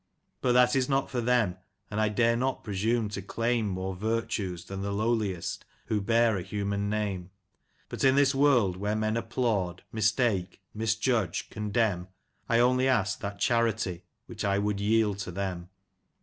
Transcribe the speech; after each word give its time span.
But 0.41 0.53
that 0.53 0.75
is 0.75 0.89
not 0.89 1.11
for 1.11 1.21
them, 1.21 1.57
and 1.91 2.01
I 2.01 2.09
dare 2.09 2.35
not 2.35 2.63
presume 2.63 3.07
to 3.09 3.21
claim 3.21 3.69
More 3.69 3.95
virtues 3.95 4.65
than 4.65 4.81
the 4.81 4.91
lowliest 4.91 5.63
who 5.85 6.01
bear 6.01 6.37
a 6.37 6.41
human 6.41 6.89
name; 6.89 7.29
But 7.87 8.03
in 8.03 8.15
this 8.15 8.33
world 8.33 8.77
where 8.77 8.95
men 8.95 9.15
applaud, 9.15 9.83
mistake, 9.91 10.59
misjudge, 10.73 11.51
condemn, 11.51 12.07
I 12.49 12.57
only 12.57 12.87
ask 12.87 13.19
that 13.19 13.37
charity 13.39 14.01
which 14.25 14.43
I 14.43 14.57
would 14.57 14.79
yield 14.79 15.19
to 15.19 15.31
them." 15.31 15.69